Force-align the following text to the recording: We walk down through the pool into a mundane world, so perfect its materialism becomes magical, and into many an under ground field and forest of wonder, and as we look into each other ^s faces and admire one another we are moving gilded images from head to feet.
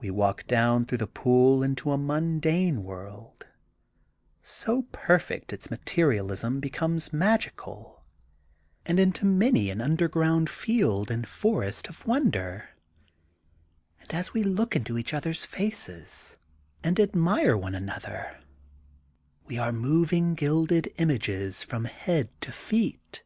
We 0.00 0.10
walk 0.10 0.46
down 0.46 0.86
through 0.86 0.96
the 0.96 1.06
pool 1.06 1.62
into 1.62 1.92
a 1.92 1.98
mundane 1.98 2.84
world, 2.84 3.44
so 4.42 4.84
perfect 4.92 5.52
its 5.52 5.70
materialism 5.70 6.58
becomes 6.58 7.12
magical, 7.12 8.02
and 8.86 8.98
into 8.98 9.26
many 9.26 9.68
an 9.68 9.82
under 9.82 10.08
ground 10.08 10.48
field 10.48 11.10
and 11.10 11.28
forest 11.28 11.88
of 11.90 12.06
wonder, 12.06 12.70
and 14.00 14.10
as 14.14 14.32
we 14.32 14.42
look 14.42 14.74
into 14.74 14.96
each 14.96 15.12
other 15.12 15.34
^s 15.34 15.44
faces 15.44 16.38
and 16.82 16.98
admire 16.98 17.54
one 17.54 17.74
another 17.74 18.40
we 19.44 19.58
are 19.58 19.70
moving 19.70 20.34
gilded 20.34 20.90
images 20.96 21.62
from 21.62 21.84
head 21.84 22.30
to 22.40 22.52
feet. 22.52 23.22